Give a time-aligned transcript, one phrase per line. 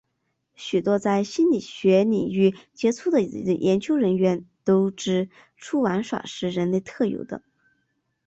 [0.55, 7.43] 许多在心理学领域杰出的研究人员都指出玩耍是人类特有的。